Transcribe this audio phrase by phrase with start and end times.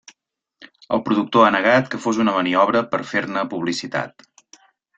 [0.97, 4.29] El productor ha negat que fos una maniobra per fer-ne publicitat.